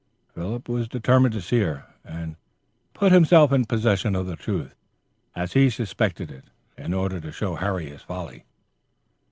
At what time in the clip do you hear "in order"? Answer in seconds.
6.75-7.19